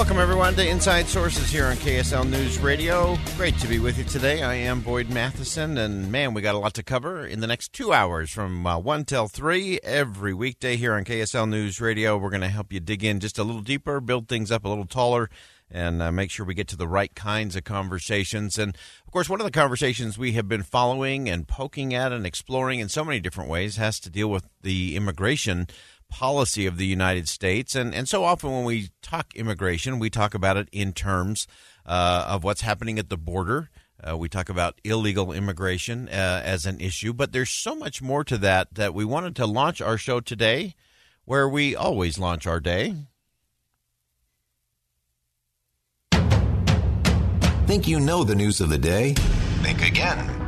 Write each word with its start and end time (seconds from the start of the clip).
Welcome, 0.00 0.18
everyone, 0.18 0.54
to 0.54 0.66
Inside 0.66 1.08
Sources 1.08 1.50
here 1.50 1.66
on 1.66 1.76
KSL 1.76 2.26
News 2.26 2.58
Radio. 2.58 3.18
Great 3.36 3.58
to 3.58 3.68
be 3.68 3.78
with 3.78 3.98
you 3.98 4.04
today. 4.04 4.42
I 4.42 4.54
am 4.54 4.80
Boyd 4.80 5.10
Matheson, 5.10 5.76
and 5.76 6.10
man, 6.10 6.32
we 6.32 6.40
got 6.40 6.54
a 6.54 6.58
lot 6.58 6.72
to 6.74 6.82
cover 6.82 7.26
in 7.26 7.40
the 7.40 7.46
next 7.46 7.74
two 7.74 7.92
hours 7.92 8.30
from 8.30 8.66
uh, 8.66 8.78
1 8.78 9.04
till 9.04 9.28
3 9.28 9.78
every 9.82 10.32
weekday 10.32 10.76
here 10.76 10.94
on 10.94 11.04
KSL 11.04 11.46
News 11.46 11.82
Radio. 11.82 12.16
We're 12.16 12.30
going 12.30 12.40
to 12.40 12.48
help 12.48 12.72
you 12.72 12.80
dig 12.80 13.04
in 13.04 13.20
just 13.20 13.38
a 13.38 13.44
little 13.44 13.60
deeper, 13.60 14.00
build 14.00 14.26
things 14.26 14.50
up 14.50 14.64
a 14.64 14.70
little 14.70 14.86
taller, 14.86 15.28
and 15.70 16.00
uh, 16.00 16.10
make 16.10 16.30
sure 16.30 16.46
we 16.46 16.54
get 16.54 16.68
to 16.68 16.76
the 16.76 16.88
right 16.88 17.14
kinds 17.14 17.54
of 17.54 17.64
conversations. 17.64 18.58
And 18.58 18.74
of 19.06 19.12
course, 19.12 19.28
one 19.28 19.38
of 19.38 19.44
the 19.44 19.50
conversations 19.50 20.16
we 20.16 20.32
have 20.32 20.48
been 20.48 20.62
following 20.62 21.28
and 21.28 21.46
poking 21.46 21.92
at 21.92 22.10
and 22.10 22.24
exploring 22.24 22.80
in 22.80 22.88
so 22.88 23.04
many 23.04 23.20
different 23.20 23.50
ways 23.50 23.76
has 23.76 24.00
to 24.00 24.08
deal 24.08 24.30
with 24.30 24.48
the 24.62 24.96
immigration 24.96 25.66
policy 26.10 26.66
of 26.66 26.76
the 26.76 26.86
United 26.86 27.28
States. 27.28 27.74
And, 27.74 27.94
and 27.94 28.08
so 28.08 28.24
often 28.24 28.50
when 28.50 28.64
we 28.64 28.90
talk 29.00 29.34
immigration, 29.34 29.98
we 29.98 30.10
talk 30.10 30.34
about 30.34 30.56
it 30.56 30.68
in 30.72 30.92
terms 30.92 31.46
uh, 31.86 32.26
of 32.28 32.44
what's 32.44 32.60
happening 32.60 32.98
at 32.98 33.08
the 33.08 33.16
border. 33.16 33.70
Uh, 34.02 34.16
we 34.16 34.28
talk 34.28 34.48
about 34.48 34.80
illegal 34.84 35.32
immigration 35.32 36.08
uh, 36.08 36.42
as 36.44 36.66
an 36.66 36.80
issue, 36.80 37.12
but 37.12 37.32
there's 37.32 37.50
so 37.50 37.74
much 37.74 38.00
more 38.00 38.24
to 38.24 38.38
that 38.38 38.74
that 38.74 38.94
we 38.94 39.04
wanted 39.04 39.36
to 39.36 39.46
launch 39.46 39.80
our 39.80 39.98
show 39.98 40.20
today, 40.20 40.74
where 41.24 41.48
we 41.48 41.76
always 41.76 42.18
launch 42.18 42.46
our 42.46 42.60
day. 42.60 42.94
Think 47.66 47.86
you 47.86 48.00
know 48.00 48.24
the 48.24 48.34
news 48.34 48.60
of 48.60 48.68
the 48.68 48.78
day? 48.78 49.14
Think 49.62 49.86
again. 49.86 50.39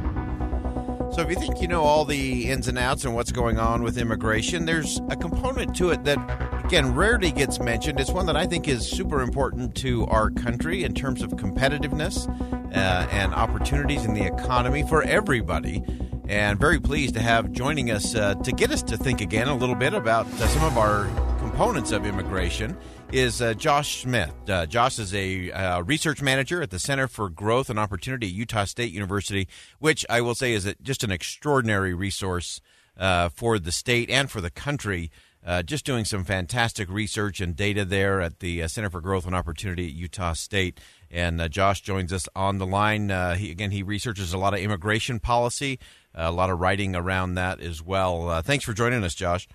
So, 1.13 1.21
if 1.21 1.29
you 1.29 1.37
think 1.37 1.61
you 1.61 1.69
know 1.69 1.83
all 1.83 2.07
the 2.07 2.49
ins 2.51 2.69
and 2.69 2.79
outs 2.79 3.05
and 3.05 3.15
what's 3.15 3.33
going 3.33 3.59
on 3.59 3.83
with 3.83 3.99
immigration, 3.99 4.65
there's 4.65 4.99
a 5.11 5.17
component 5.17 5.77
to 5.77 5.91
it 5.91 6.05
that, 6.05 6.65
again, 6.65 6.95
rarely 6.95 7.31
gets 7.31 7.61
mentioned. 7.61 8.01
It's 8.01 8.11
one 8.11 8.25
that 8.27 8.37
I 8.37 8.47
think 8.47 8.67
is 8.67 8.89
super 8.89 9.21
important 9.21 9.75
to 9.77 10.07
our 10.07 10.31
country 10.31 10.85
in 10.85 10.95
terms 10.95 11.21
of 11.21 11.33
competitiveness 11.33 12.27
uh, 12.75 13.07
and 13.11 13.35
opportunities 13.35 14.07
in 14.07 14.15
the 14.15 14.25
economy 14.25 14.85
for 14.89 15.03
everybody. 15.03 15.85
And 16.31 16.59
very 16.59 16.81
pleased 16.81 17.13
to 17.15 17.21
have 17.21 17.53
joining 17.53 17.91
us 17.91 18.15
uh, 18.15 18.37
to 18.37 18.51
get 18.51 18.71
us 18.71 18.83
to 18.85 18.97
think 18.97 19.21
again 19.21 19.49
a 19.49 19.55
little 19.55 19.75
bit 19.75 19.93
about 19.93 20.25
uh, 20.25 20.49
some 20.49 20.65
of 20.65 20.79
our 20.79 21.05
components 21.53 21.93
of 21.93 22.07
immigration 22.07 22.75
is 23.13 23.43
uh, 23.43 23.53
Josh 23.53 24.01
Smith. 24.01 24.33
Uh, 24.49 24.65
Josh 24.65 24.99
is 24.99 25.15
a 25.15 25.53
uh, 25.53 25.83
research 25.83 26.23
manager 26.23 26.63
at 26.63 26.71
the 26.71 26.79
Center 26.79 27.07
for 27.07 27.29
Growth 27.29 27.69
and 27.69 27.79
Opportunity 27.79 28.29
at 28.29 28.33
Utah 28.33 28.65
State 28.65 28.91
University, 28.91 29.47
which 29.79 30.07
I 30.09 30.23
will 30.23 30.35
say 30.35 30.55
is 30.55 30.65
a, 30.65 30.75
just 30.77 31.05
an 31.05 31.11
extraordinary 31.11 31.93
resource 31.93 32.63
uh, 32.97 33.29
for 33.29 33.59
the 33.59 33.71
state 33.71 34.09
and 34.09 34.31
for 34.31 34.41
the 34.41 34.49
country. 34.49 35.11
Uh, 35.45 35.63
just 35.63 35.85
doing 35.85 36.07
some 36.07 36.25
fantastic 36.25 36.89
research 36.89 37.39
and 37.39 37.55
data 37.55 37.85
there 37.85 38.23
at 38.23 38.39
the 38.39 38.63
uh, 38.63 38.67
Center 38.67 38.89
for 38.89 39.03
Growth 39.03 39.27
and 39.27 39.35
Opportunity 39.35 39.85
at 39.89 39.93
Utah 39.93 40.33
State. 40.33 40.81
And 41.11 41.51
Josh 41.51 41.83
joins 41.83 42.15
us 42.15 42.31
on 42.35 42.57
the 42.57 42.67
line. 42.67 43.11
he, 43.37 43.51
again, 43.51 43.73
he 43.73 43.83
researches 43.83 44.33
a 44.33 44.39
lot 44.39 44.55
of 44.55 44.61
immigration 44.61 45.21
policy, 45.21 45.79
a 46.15 46.33
lot 46.33 46.49
of 46.49 46.61
writing 46.61 46.97
around 46.97 47.35
that 47.35 47.61
as 47.61 47.83
well. 47.83 48.41
thanks 48.41 48.65
for 48.65 48.73
joining 48.73 49.05
us, 49.05 49.15
Josh. 49.15 49.47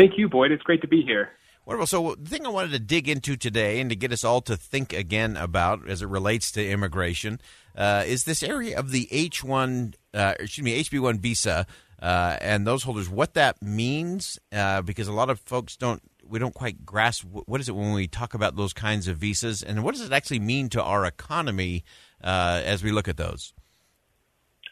Thank 0.00 0.16
you, 0.16 0.30
Boyd. 0.30 0.50
It's 0.50 0.62
great 0.62 0.80
to 0.80 0.88
be 0.88 1.02
here. 1.02 1.28
Wonderful. 1.66 1.86
So, 1.86 2.14
the 2.14 2.30
thing 2.30 2.46
I 2.46 2.48
wanted 2.48 2.70
to 2.70 2.78
dig 2.78 3.06
into 3.06 3.36
today 3.36 3.82
and 3.82 3.90
to 3.90 3.96
get 3.96 4.12
us 4.12 4.24
all 4.24 4.40
to 4.40 4.56
think 4.56 4.94
again 4.94 5.36
about 5.36 5.86
as 5.86 6.00
it 6.00 6.06
relates 6.06 6.50
to 6.52 6.66
immigration 6.66 7.38
uh, 7.76 8.04
is 8.06 8.24
this 8.24 8.42
area 8.42 8.78
of 8.78 8.92
the 8.92 9.08
H 9.10 9.44
one, 9.44 9.92
uh, 10.14 10.32
excuse 10.40 10.64
me, 10.64 10.82
HB 10.82 11.00
one 11.00 11.18
visa 11.18 11.66
uh, 12.00 12.38
and 12.40 12.66
those 12.66 12.84
holders. 12.84 13.10
What 13.10 13.34
that 13.34 13.60
means, 13.60 14.38
uh, 14.50 14.80
because 14.80 15.06
a 15.06 15.12
lot 15.12 15.28
of 15.28 15.38
folks 15.38 15.76
don't, 15.76 16.00
we 16.26 16.38
don't 16.38 16.54
quite 16.54 16.86
grasp 16.86 17.26
what 17.26 17.60
is 17.60 17.68
it 17.68 17.74
when 17.74 17.92
we 17.92 18.06
talk 18.06 18.32
about 18.32 18.56
those 18.56 18.72
kinds 18.72 19.06
of 19.06 19.18
visas, 19.18 19.62
and 19.62 19.84
what 19.84 19.94
does 19.94 20.06
it 20.06 20.14
actually 20.14 20.40
mean 20.40 20.70
to 20.70 20.82
our 20.82 21.04
economy 21.04 21.84
uh, 22.24 22.62
as 22.64 22.82
we 22.82 22.90
look 22.90 23.06
at 23.06 23.18
those. 23.18 23.52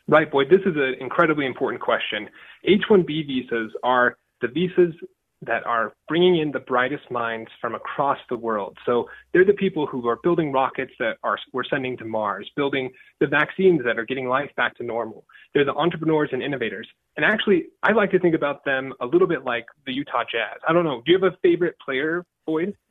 Right, 0.07 0.31
Boyd. 0.33 0.49
This 0.49 0.61
is 0.61 0.75
an 0.77 0.95
incredibly 1.01 1.45
important 1.45 1.83
question. 1.83 2.31
H 2.65 2.85
one 2.89 3.03
B 3.03 3.23
visas 3.23 3.73
are 3.83 4.17
the 4.41 4.49
visas 4.49 4.95
that 5.43 5.65
are 5.67 5.93
bringing 6.09 6.39
in 6.39 6.51
the 6.51 6.59
brightest 6.59 7.11
minds 7.11 7.51
from 7.61 7.75
across 7.75 8.19
the 8.29 8.37
world. 8.37 8.77
So 8.85 9.09
they're 9.33 9.45
the 9.45 9.53
people 9.53 9.87
who 9.87 10.07
are 10.09 10.19
building 10.23 10.51
rockets 10.53 10.93
that 10.99 11.17
are 11.23 11.39
we're 11.53 11.65
sending 11.65 11.97
to 11.99 12.05
Mars, 12.05 12.51
building 12.57 12.91
the 13.21 13.27
vaccines 13.27 13.83
that 13.85 13.99
are 13.99 14.05
getting 14.05 14.29
life 14.29 14.51
back 14.57 14.77
to 14.79 14.85
normal. 14.85 15.25
They're 15.55 15.65
the 15.65 15.75
entrepreneurs 15.75 16.31
and 16.33 16.43
innovators. 16.43 16.89
And 17.17 17.25
actually, 17.25 17.67
I 17.83 17.93
like 17.93 18.11
to 18.13 18.19
think 18.19 18.35
about 18.35 18.65
them 18.65 18.93
a 19.01 19.07
little 19.07 19.29
bit 19.29 19.45
like 19.45 19.67
the 19.87 19.93
Utah 19.93 20.25
Jazz. 20.31 20.61
I 20.69 20.73
don't 20.73 20.85
know. 20.85 21.03
Do 21.07 21.13
you 21.13 21.19
have 21.19 21.33
a 21.33 21.37
favorite 21.43 21.77
player, 21.85 22.25
Boyd? 22.47 22.77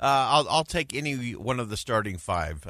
Uh, 0.00 0.26
I'll 0.28 0.48
I'll 0.48 0.64
take 0.64 0.96
any 0.96 1.36
one 1.36 1.60
of 1.60 1.70
the 1.70 1.76
starting 1.76 2.18
five. 2.18 2.66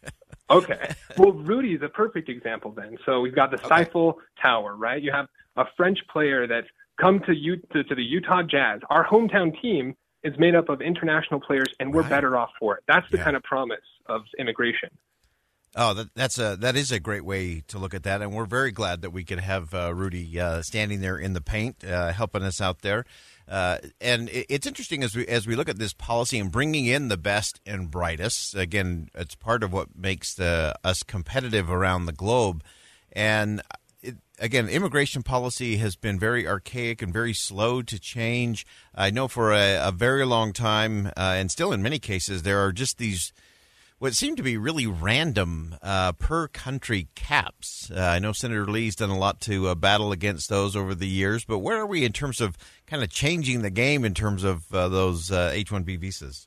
okay. 0.50 0.94
Well, 1.16 1.32
Rudy 1.32 1.74
is 1.74 1.82
a 1.82 1.88
perfect 1.88 2.28
example 2.28 2.72
then. 2.72 2.98
So 3.06 3.20
we've 3.20 3.34
got 3.34 3.52
the 3.52 3.64
okay. 3.64 3.74
Eiffel 3.76 4.18
Tower, 4.42 4.74
right? 4.74 5.00
You 5.00 5.12
have 5.12 5.26
a 5.56 5.64
French 5.76 6.00
player 6.10 6.48
that's 6.48 6.66
come 7.00 7.20
to, 7.26 7.34
U- 7.34 7.62
to, 7.72 7.84
to 7.84 7.94
the 7.94 8.02
Utah 8.02 8.42
Jazz. 8.42 8.80
Our 8.90 9.06
hometown 9.06 9.60
team 9.60 9.94
is 10.24 10.34
made 10.38 10.54
up 10.54 10.68
of 10.68 10.80
international 10.80 11.40
players, 11.40 11.68
and 11.78 11.92
we're 11.92 12.02
right. 12.02 12.10
better 12.10 12.36
off 12.36 12.50
for 12.58 12.76
it. 12.76 12.84
That's 12.88 13.08
the 13.10 13.18
yeah. 13.18 13.24
kind 13.24 13.36
of 13.36 13.42
promise 13.42 13.78
of 14.06 14.22
immigration. 14.38 14.90
Oh, 15.76 15.94
that, 15.94 16.14
that's 16.14 16.38
a 16.38 16.56
that 16.56 16.76
is 16.76 16.90
a 16.90 16.98
great 16.98 17.24
way 17.24 17.62
to 17.68 17.78
look 17.78 17.92
at 17.92 18.02
that, 18.04 18.22
and 18.22 18.34
we're 18.34 18.46
very 18.46 18.72
glad 18.72 19.02
that 19.02 19.10
we 19.10 19.22
could 19.22 19.38
have 19.38 19.74
uh, 19.74 19.94
Rudy 19.94 20.40
uh, 20.40 20.62
standing 20.62 21.02
there 21.02 21.18
in 21.18 21.34
the 21.34 21.42
paint, 21.42 21.84
uh, 21.84 22.10
helping 22.10 22.42
us 22.42 22.60
out 22.60 22.80
there. 22.80 23.04
Uh, 23.46 23.78
and 24.00 24.28
it, 24.30 24.46
it's 24.48 24.66
interesting 24.66 25.02
as 25.02 25.14
we 25.14 25.26
as 25.26 25.46
we 25.46 25.54
look 25.54 25.68
at 25.68 25.78
this 25.78 25.92
policy 25.92 26.38
and 26.38 26.50
bringing 26.50 26.86
in 26.86 27.08
the 27.08 27.18
best 27.18 27.60
and 27.66 27.90
brightest. 27.90 28.56
Again, 28.56 29.08
it's 29.14 29.34
part 29.34 29.62
of 29.62 29.72
what 29.72 29.94
makes 29.94 30.34
the, 30.34 30.74
us 30.82 31.02
competitive 31.02 31.70
around 31.70 32.06
the 32.06 32.12
globe. 32.12 32.64
And 33.12 33.62
again, 34.38 34.68
immigration 34.68 35.22
policy 35.22 35.76
has 35.76 35.96
been 35.96 36.18
very 36.18 36.46
archaic 36.46 37.02
and 37.02 37.12
very 37.12 37.34
slow 37.34 37.82
to 37.82 37.98
change. 37.98 38.66
I 38.94 39.10
know 39.10 39.28
for 39.28 39.52
a, 39.52 39.88
a 39.88 39.92
very 39.92 40.24
long 40.24 40.52
time, 40.52 41.08
uh, 41.08 41.34
and 41.36 41.50
still 41.50 41.72
in 41.72 41.82
many 41.82 41.98
cases, 41.98 42.42
there 42.42 42.58
are 42.58 42.72
just 42.72 42.98
these 42.98 43.32
what 43.98 44.14
seem 44.14 44.36
to 44.36 44.44
be 44.44 44.56
really 44.56 44.86
random 44.86 45.74
uh, 45.82 46.12
per 46.12 46.46
country 46.46 47.08
caps. 47.16 47.90
Uh, 47.90 48.00
I 48.00 48.20
know 48.20 48.32
Senator 48.32 48.64
Lee's 48.64 48.94
done 48.94 49.10
a 49.10 49.18
lot 49.18 49.40
to 49.40 49.68
uh, 49.68 49.74
battle 49.74 50.12
against 50.12 50.48
those 50.48 50.76
over 50.76 50.94
the 50.94 51.08
years, 51.08 51.44
but 51.44 51.58
where 51.58 51.78
are 51.78 51.86
we 51.86 52.04
in 52.04 52.12
terms 52.12 52.40
of 52.40 52.56
kind 52.86 53.02
of 53.02 53.10
changing 53.10 53.62
the 53.62 53.70
game 53.70 54.04
in 54.04 54.14
terms 54.14 54.44
of 54.44 54.72
uh, 54.72 54.88
those 54.88 55.32
H 55.32 55.70
1B 55.70 55.98
visas? 55.98 56.46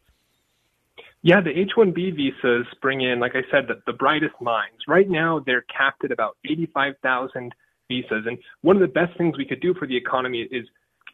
Yeah, 1.24 1.42
the 1.42 1.52
H 1.52 1.72
1B 1.78 2.16
visas 2.16 2.66
bring 2.82 3.02
in, 3.02 3.20
like 3.20 3.36
I 3.36 3.44
said, 3.52 3.68
the, 3.68 3.82
the 3.86 3.94
brightest 3.94 4.34
minds. 4.42 4.80
Right 4.88 5.10
now, 5.10 5.40
they're 5.46 5.64
capped 5.64 6.04
at 6.04 6.12
about 6.12 6.38
85,000 6.46 7.54
visas. 7.92 8.26
And 8.26 8.38
one 8.62 8.76
of 8.78 8.82
the 8.82 8.94
best 9.02 9.18
things 9.18 9.38
we 9.38 9.46
could 9.46 9.62
do 9.62 9.74
for 9.74 9.88
the 9.88 9.98
economy 9.98 10.48
is 10.52 10.66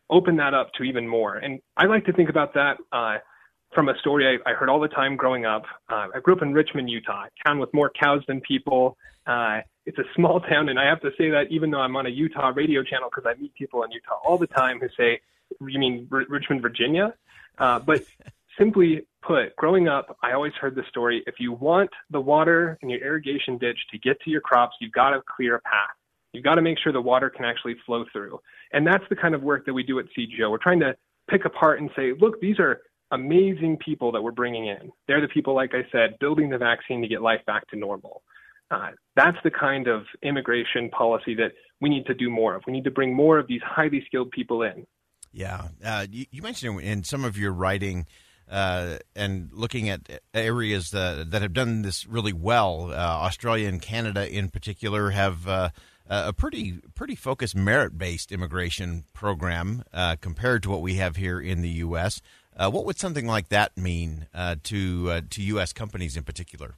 open 0.09 0.37
that 0.37 0.53
up 0.53 0.71
to 0.73 0.83
even 0.83 1.07
more. 1.07 1.35
And 1.35 1.59
I 1.75 1.85
like 1.85 2.05
to 2.05 2.13
think 2.13 2.29
about 2.29 2.53
that 2.53 2.77
uh, 2.91 3.17
from 3.73 3.89
a 3.89 3.97
story 3.99 4.39
I, 4.45 4.49
I 4.49 4.53
heard 4.53 4.69
all 4.69 4.79
the 4.79 4.87
time 4.87 5.15
growing 5.15 5.45
up. 5.45 5.63
Uh, 5.89 6.07
I 6.15 6.19
grew 6.21 6.35
up 6.35 6.41
in 6.41 6.53
Richmond, 6.53 6.89
Utah, 6.89 7.25
a 7.25 7.47
town 7.47 7.59
with 7.59 7.73
more 7.73 7.91
cows 8.01 8.23
than 8.27 8.41
people. 8.41 8.97
Uh, 9.25 9.61
it's 9.85 9.97
a 9.97 10.05
small 10.15 10.39
town, 10.51 10.69
and 10.69 10.79
I 10.79 10.85
have 10.85 11.01
to 11.01 11.11
say 11.17 11.29
that 11.31 11.47
even 11.49 11.71
though 11.71 11.79
I'm 11.79 11.95
on 11.95 12.05
a 12.05 12.09
Utah 12.09 12.51
radio 12.55 12.83
channel, 12.83 13.09
because 13.13 13.29
I 13.29 13.39
meet 13.39 13.53
people 13.55 13.83
in 13.83 13.91
Utah 13.91 14.19
all 14.23 14.37
the 14.37 14.47
time 14.47 14.79
who 14.79 14.87
say, 14.97 15.19
"You 15.59 15.79
mean 15.79 16.07
R- 16.11 16.25
Richmond, 16.29 16.61
Virginia?" 16.61 17.13
Uh, 17.57 17.79
but 17.79 18.03
simply 18.57 19.05
put, 19.21 19.55
growing 19.55 19.87
up, 19.87 20.17
I 20.23 20.33
always 20.33 20.53
heard 20.53 20.75
the 20.75 20.83
story: 20.89 21.23
if 21.27 21.35
you 21.39 21.51
want 21.51 21.89
the 22.09 22.21
water 22.21 22.77
in 22.81 22.89
your 22.89 23.01
irrigation 23.01 23.57
ditch 23.57 23.79
to 23.91 23.97
get 23.97 24.21
to 24.21 24.29
your 24.29 24.41
crops, 24.41 24.75
you've 24.79 24.93
got 24.93 25.09
to 25.11 25.21
clear 25.35 25.55
a 25.55 25.61
path 25.61 25.95
You've 26.37 26.43
got 26.43 26.55
to 26.55 26.61
make 26.61 26.77
sure 26.77 26.93
the 26.93 27.01
water 27.01 27.31
can 27.31 27.43
actually 27.45 27.75
flow 27.83 28.05
through. 28.13 28.39
And 28.71 28.85
that's 28.85 29.03
the 29.09 29.15
kind 29.15 29.33
of 29.33 29.41
work 29.41 29.65
that 29.65 29.73
we 29.73 29.81
do 29.81 29.97
at 29.97 30.05
CGO. 30.17 30.51
We're 30.51 30.59
trying 30.59 30.81
to 30.81 30.95
pick 31.27 31.45
apart 31.45 31.81
and 31.81 31.89
say, 31.95 32.13
look, 32.19 32.39
these 32.39 32.59
are 32.59 32.81
amazing 33.11 33.77
people 33.83 34.11
that 34.11 34.21
we're 34.21 34.31
bringing 34.31 34.67
in. 34.67 34.91
They're 35.07 35.19
the 35.19 35.27
people, 35.27 35.55
like 35.55 35.71
I 35.73 35.89
said, 35.91 36.19
building 36.19 36.51
the 36.51 36.59
vaccine 36.59 37.01
to 37.01 37.07
get 37.07 37.23
life 37.23 37.41
back 37.47 37.67
to 37.69 37.75
normal. 37.75 38.21
Uh, 38.69 38.89
that's 39.15 39.37
the 39.43 39.49
kind 39.49 39.87
of 39.87 40.03
immigration 40.21 40.89
policy 40.89 41.33
that 41.35 41.53
we 41.81 41.89
need 41.89 42.05
to 42.05 42.13
do 42.13 42.29
more 42.29 42.55
of. 42.55 42.63
We 42.67 42.73
need 42.73 42.83
to 42.83 42.91
bring 42.91 43.15
more 43.15 43.39
of 43.39 43.47
these 43.47 43.61
highly 43.65 44.03
skilled 44.05 44.29
people 44.29 44.61
in. 44.61 44.85
Yeah. 45.31 45.69
Uh, 45.83 46.05
you, 46.09 46.25
you, 46.31 46.43
mentioned 46.43 46.81
in 46.81 47.03
some 47.03 47.23
of 47.23 47.37
your 47.37 47.53
writing 47.53 48.05
uh, 48.49 48.97
and 49.15 49.49
looking 49.53 49.89
at 49.89 50.21
areas 50.33 50.89
that, 50.91 51.31
that 51.31 51.41
have 51.41 51.53
done 51.53 51.81
this 51.81 52.05
really 52.05 52.33
well, 52.33 52.91
uh, 52.91 52.95
Australia 52.95 53.69
and 53.69 53.81
Canada 53.81 54.29
in 54.29 54.49
particular 54.49 55.11
have 55.11 55.47
uh, 56.09 56.23
a 56.27 56.33
pretty 56.33 56.79
pretty 56.95 57.15
focused 57.15 57.55
merit 57.55 57.97
based 57.97 58.31
immigration 58.31 59.03
program 59.13 59.83
uh, 59.93 60.15
compared 60.19 60.63
to 60.63 60.69
what 60.69 60.81
we 60.81 60.95
have 60.95 61.15
here 61.15 61.39
in 61.39 61.61
the 61.61 61.69
U.S. 61.69 62.21
Uh, 62.55 62.69
what 62.71 62.85
would 62.85 62.97
something 62.97 63.27
like 63.27 63.49
that 63.49 63.77
mean 63.77 64.27
uh, 64.33 64.55
to 64.63 65.11
uh, 65.11 65.21
to 65.29 65.41
U.S. 65.43 65.73
companies 65.73 66.17
in 66.17 66.23
particular? 66.23 66.75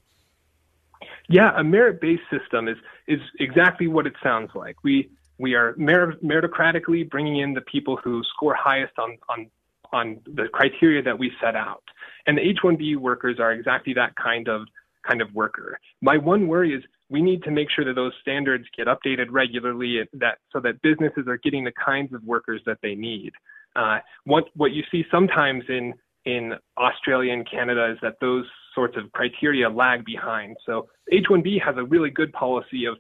Yeah, 1.29 1.51
a 1.55 1.63
merit-based 1.63 2.23
system 2.31 2.67
is 2.67 2.77
is 3.07 3.19
exactly 3.39 3.87
what 3.87 4.07
it 4.07 4.13
sounds 4.21 4.51
like. 4.55 4.83
We 4.83 5.09
we 5.37 5.53
are 5.53 5.75
merit- 5.77 6.23
meritocratically 6.23 7.09
bringing 7.09 7.37
in 7.37 7.53
the 7.53 7.61
people 7.61 7.97
who 8.03 8.23
score 8.35 8.55
highest 8.55 8.93
on 8.97 9.17
on 9.29 9.49
on 9.91 10.19
the 10.25 10.47
criteria 10.51 11.01
that 11.03 11.17
we 11.17 11.31
set 11.41 11.55
out, 11.55 11.83
and 12.27 12.37
the 12.37 12.41
H-1B 12.41 12.97
workers 12.97 13.39
are 13.39 13.51
exactly 13.51 13.93
that 13.93 14.15
kind 14.15 14.47
of 14.47 14.67
kind 15.07 15.21
of 15.21 15.33
worker. 15.33 15.79
My 16.01 16.17
one 16.17 16.47
worry 16.47 16.73
is 16.73 16.83
we 17.09 17.21
need 17.21 17.44
to 17.44 17.51
make 17.51 17.69
sure 17.75 17.85
that 17.85 17.95
those 17.95 18.13
standards 18.21 18.65
get 18.77 18.88
updated 18.88 19.27
regularly, 19.29 20.07
that 20.13 20.38
so 20.51 20.59
that 20.59 20.81
businesses 20.81 21.27
are 21.27 21.38
getting 21.38 21.63
the 21.63 21.73
kinds 21.83 22.13
of 22.13 22.23
workers 22.23 22.61
that 22.65 22.77
they 22.81 22.95
need. 22.95 23.31
Uh, 23.75 24.00
what 24.25 24.45
what 24.56 24.71
you 24.71 24.83
see 24.91 25.03
sometimes 25.11 25.63
in 25.69 25.94
in 26.25 26.53
Australia 26.77 27.33
and 27.33 27.50
Canada 27.50 27.91
is 27.91 27.97
that 28.01 28.15
those 28.21 28.45
sorts 28.75 28.97
of 28.97 29.11
criteria 29.13 29.69
lag 29.69 30.06
behind. 30.06 30.57
So 30.65 30.88
H-1B 31.11 31.61
has 31.63 31.75
a 31.77 31.83
really 31.83 32.09
good 32.09 32.31
policy 32.33 32.85
of 32.85 32.97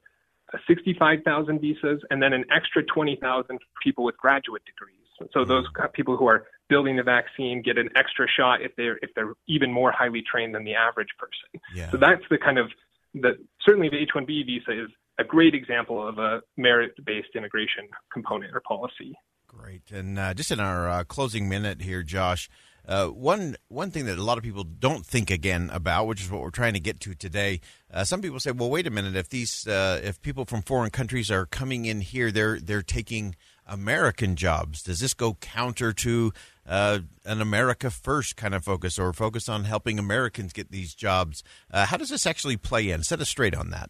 uh, 0.53 0.57
65,000 0.67 1.59
visas 1.59 2.01
and 2.09 2.23
then 2.23 2.33
an 2.33 2.45
extra 2.51 2.81
20,000 2.83 3.59
people 3.83 4.03
with 4.03 4.17
graduate 4.17 4.63
degrees. 4.65 4.95
So 5.33 5.43
those 5.43 5.65
people 5.93 6.15
who 6.15 6.27
are 6.27 6.45
building 6.69 6.95
the 6.95 7.03
vaccine 7.03 7.61
get 7.61 7.77
an 7.77 7.89
extra 7.95 8.25
shot 8.27 8.61
if 8.61 8.73
they're 8.77 8.97
if 9.01 9.09
they're 9.15 9.33
even 9.47 9.71
more 9.71 9.91
highly 9.91 10.21
trained 10.21 10.55
than 10.55 10.63
the 10.63 10.75
average 10.75 11.09
person. 11.17 11.61
Yeah. 11.75 11.91
So 11.91 11.97
that's 11.97 12.23
the 12.29 12.37
kind 12.37 12.57
of 12.57 12.71
the 13.13 13.37
certainly 13.69 13.89
the 13.89 13.97
H-1B 13.97 14.45
visa 14.47 14.83
is 14.85 14.89
a 15.19 15.23
great 15.23 15.53
example 15.53 16.07
of 16.07 16.17
a 16.17 16.41
merit-based 16.57 17.35
immigration 17.35 17.87
component 18.11 18.55
or 18.55 18.61
policy. 18.61 19.13
Great. 19.47 19.91
And 19.91 20.17
uh, 20.17 20.33
just 20.33 20.49
in 20.49 20.59
our 20.59 20.89
uh, 20.89 21.03
closing 21.03 21.47
minute 21.47 21.81
here, 21.81 22.01
Josh, 22.01 22.49
uh, 22.87 23.07
one 23.07 23.55
one 23.67 23.91
thing 23.91 24.05
that 24.05 24.17
a 24.17 24.23
lot 24.23 24.39
of 24.39 24.43
people 24.43 24.63
don't 24.63 25.05
think 25.05 25.29
again 25.29 25.69
about, 25.71 26.07
which 26.07 26.21
is 26.21 26.31
what 26.31 26.41
we're 26.41 26.49
trying 26.49 26.73
to 26.73 26.79
get 26.79 26.99
to 27.01 27.13
today. 27.13 27.61
Uh, 27.93 28.03
some 28.03 28.21
people 28.21 28.39
say, 28.39 28.51
"Well, 28.51 28.69
wait 28.69 28.87
a 28.87 28.89
minute. 28.89 29.15
If 29.15 29.29
these 29.29 29.67
uh, 29.67 29.99
if 30.03 30.19
people 30.21 30.45
from 30.45 30.63
foreign 30.63 30.89
countries 30.89 31.29
are 31.29 31.45
coming 31.45 31.85
in 31.85 32.01
here, 32.01 32.31
they're 32.31 32.59
they're 32.59 32.81
taking 32.81 33.35
American 33.67 34.35
jobs. 34.35 34.81
Does 34.81 34.99
this 34.99 35.13
go 35.13 35.35
counter 35.35 35.93
to 35.93 36.33
uh, 36.69 36.99
an 37.25 37.41
America 37.41 37.89
First 37.89 38.37
kind 38.37 38.53
of 38.55 38.63
focus, 38.63 38.97
or 38.97 39.11
focus 39.11 39.49
on 39.49 39.65
helping 39.65 39.99
Americans 39.99 40.53
get 40.53 40.71
these 40.71 40.93
jobs? 40.95 41.43
how 41.73 41.97
does 41.97 42.09
this 42.09 42.25
actually 42.25 42.57
play 42.57 42.89
in? 42.89 43.03
Set 43.03 43.19
us 43.19 43.29
straight 43.29 43.55
on 43.55 43.71
that." 43.71 43.89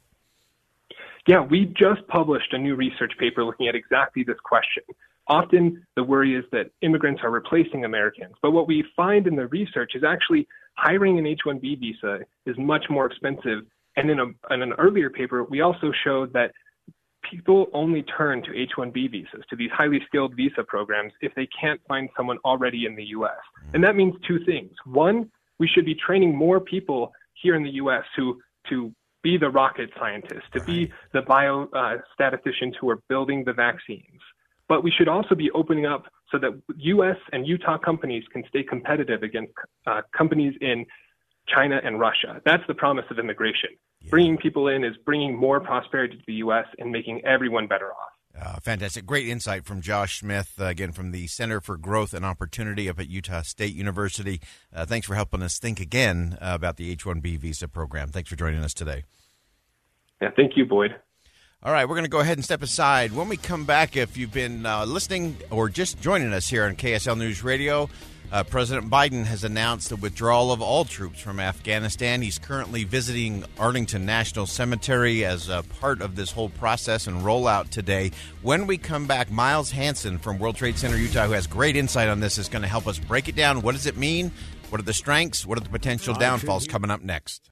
Yeah, 1.28 1.42
we 1.42 1.66
just 1.66 2.08
published 2.08 2.54
a 2.54 2.58
new 2.58 2.76
research 2.76 3.14
paper 3.20 3.44
looking 3.44 3.68
at 3.68 3.76
exactly 3.76 4.24
this 4.24 4.40
question. 4.44 4.84
Often 5.28 5.86
the 5.96 6.04
worry 6.04 6.36
is 6.36 6.44
that 6.52 6.72
immigrants 6.81 7.22
are 7.24 7.30
replacing 7.30 7.86
Americans. 7.86 8.34
But 8.42 8.52
what 8.52 8.68
we 8.68 8.84
find 8.96 9.28
in 9.28 9.36
the 9.36 9.46
research 9.46 9.92
is 9.94 10.04
actually 10.04 10.48
hiring 10.74 11.20
an 11.20 11.28
H 11.28 11.42
1B 11.46 11.80
visa 11.80 12.22
is 12.48 12.58
much 12.58 12.86
more 12.90 13.06
expensive. 13.06 13.66
And 13.96 14.10
in, 14.10 14.20
a, 14.20 14.25
in 14.54 14.64
an 14.64 14.74
earlier 14.80 15.12
paper, 15.12 15.44
we 15.44 15.62
also 15.62 15.92
showed 16.04 16.34
that 16.34 16.52
people 17.30 17.68
only 17.74 18.04
turn 18.04 18.44
to 18.44 18.56
H 18.56 18.71
1B 18.77 19.12
visas, 19.12 19.44
to 19.50 19.56
these 19.56 19.71
highly 19.71 20.00
skilled 20.07 20.36
visa 20.36 20.63
programs, 20.68 21.13
if 21.21 21.33
they 21.36 21.48
can't 21.60 21.81
find 21.88 22.10
someone 22.16 22.38
already 22.45 22.86
in 22.86 22.95
the 22.95 23.06
US. 23.06 23.39
And 23.74 23.83
that 23.83 23.95
means 23.95 24.16
two 24.27 24.44
things. 24.45 24.71
One, 24.86 25.30
we 25.60 25.68
should 25.68 25.86
be 25.86 25.95
training 25.95 26.36
more 26.36 26.60
people 26.60 27.12
here 27.33 27.56
in 27.56 27.63
the 27.63 27.71
US 27.71 28.04
who 28.16 28.39
to 28.69 28.94
be 29.21 29.38
the 29.38 29.50
rocket 29.50 29.89
scientists, 30.00 30.50
to 30.54 30.62
be 30.63 30.92
the 31.13 31.21
biostatisticians 31.21 32.75
uh, 32.75 32.80
who 32.80 32.89
are 32.89 33.01
building 33.10 33.44
the 33.44 33.54
vaccines. 33.54 34.22
But 34.69 34.83
we 34.83 34.92
should 34.92 35.07
also 35.07 35.36
be 35.36 35.51
opening 35.51 35.86
up 35.86 36.06
so 36.31 36.38
that 36.38 36.51
U.S. 36.77 37.18
and 37.33 37.45
Utah 37.45 37.77
companies 37.77 38.24
can 38.31 38.44
stay 38.48 38.63
competitive 38.63 39.24
against 39.24 39.51
uh, 39.88 40.01
companies 40.15 40.54
in 40.62 40.86
China 41.48 41.81
and 41.83 42.00
Russia. 42.00 42.42
That's 42.45 42.63
the 42.68 42.75
promise 42.75 43.06
of 43.10 43.19
immigration. 43.19 43.72
Bringing 44.10 44.38
people 44.38 44.68
in 44.68 44.84
is 44.84 44.96
bringing 45.06 45.36
more 45.38 45.60
prosperity 45.60 46.18
to 46.18 46.24
the 46.26 46.34
U.S. 46.36 46.66
and 46.78 46.92
making 46.92 47.24
everyone 47.26 47.68
better 47.68 47.92
off. 47.92 48.10
Uh, 48.42 48.60
fantastic. 48.62 49.06
Great 49.06 49.28
insight 49.28 49.66
from 49.66 49.82
Josh 49.82 50.20
Smith, 50.20 50.54
uh, 50.60 50.66
again, 50.66 50.92
from 50.92 51.12
the 51.12 51.28
Center 51.28 51.60
for 51.60 51.78
Growth 51.78 52.14
and 52.14 52.24
Opportunity 52.24 52.88
up 52.88 53.00
at 53.00 53.10
Utah 53.10 53.42
State 53.42 53.76
University. 53.76 54.40
Uh, 54.74 54.86
thanks 54.86 55.08
for 55.08 55.16
helping 55.16 55.42
us 55.42 55.60
think 55.60 55.80
again 55.80 56.38
uh, 56.42 56.52
about 56.54 56.78
the 56.78 56.90
H 56.92 57.04
1B 57.04 57.38
visa 57.40 57.68
program. 57.68 58.10
Thanks 58.10 58.30
for 58.30 58.36
joining 58.36 58.64
us 58.64 58.74
today. 58.74 59.04
Yeah, 60.22 60.30
thank 60.36 60.56
you, 60.56 60.66
Boyd. 60.66 60.96
All 61.62 61.74
right, 61.74 61.84
we're 61.84 61.96
going 61.96 62.06
to 62.06 62.10
go 62.10 62.22
ahead 62.22 62.38
and 62.38 62.46
step 62.46 62.64
aside. 62.64 63.12
When 63.12 63.28
we 63.28 63.36
come 63.36 63.66
back, 63.66 63.98
if 63.98 64.16
you've 64.16 64.32
been 64.32 64.66
uh, 64.66 64.86
listening 64.86 65.36
or 65.52 65.68
just 65.68 66.00
joining 66.00 66.32
us 66.32 66.48
here 66.48 66.64
on 66.64 66.78
KSL 66.78 67.18
News 67.18 67.44
Radio, 67.44 67.90
uh, 68.32 68.46
President 68.46 68.90
Biden 68.90 69.26
has 69.26 69.44
announced 69.44 69.90
the 69.90 69.98
withdrawal 69.98 70.54
of 70.54 70.62
all 70.62 70.86
troops 70.86 71.20
from 71.20 71.38
Afghanistan. 71.38 72.22
He's 72.22 72.40
currently 72.40 72.86
visiting 72.86 73.44
Arlington 73.58 74.06
National 74.06 74.46
Cemetery 74.46 75.26
as 75.26 75.50
a 75.50 75.64
part 75.82 76.02
of 76.02 76.16
this 76.16 76.32
whole 76.32 76.48
process 76.48 77.08
and 77.08 77.24
rollout 77.24 77.68
today. 77.68 78.12
When 78.42 78.66
we 78.66 78.78
come 78.78 79.06
back, 79.06 79.30
Miles 79.30 79.70
Hansen 79.70 80.18
from 80.18 80.40
World 80.40 80.56
Trade 80.56 80.78
Center, 80.78 80.96
Utah, 80.96 81.26
who 81.26 81.34
has 81.34 81.46
great 81.46 81.76
insight 81.76 82.08
on 82.08 82.22
this, 82.22 82.38
is 82.38 82.48
going 82.48 82.62
to 82.62 82.70
help 82.70 82.88
us 82.88 83.00
break 83.00 83.28
it 83.28 83.36
down. 83.36 83.64
What 83.64 83.74
does 83.74 83.86
it 83.86 83.98
mean? 83.98 84.32
What 84.70 84.80
are 84.80 84.86
the 84.86 84.94
strengths? 84.94 85.46
What 85.46 85.58
are 85.58 85.62
the 85.62 85.70
potential 85.70 86.14
downfalls 86.14 86.68
coming 86.68 86.90
up 86.90 87.02
next? 87.02 87.52